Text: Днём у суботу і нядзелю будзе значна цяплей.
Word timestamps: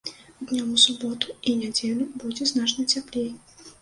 Днём 0.51 0.69
у 0.75 0.77
суботу 0.85 1.35
і 1.51 1.53
нядзелю 1.59 2.09
будзе 2.25 2.43
значна 2.53 2.87
цяплей. 2.97 3.29